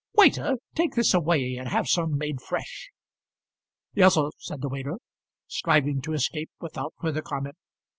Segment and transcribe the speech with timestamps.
[0.17, 2.89] Waiter, take this away, and have some made fresh."
[3.93, 4.95] "Yes, sir," said the waiter,
[5.45, 7.53] striving to escape without further comment.